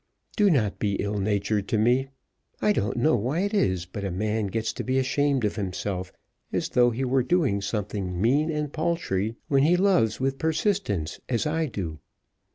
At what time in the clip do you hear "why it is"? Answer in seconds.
3.15-3.85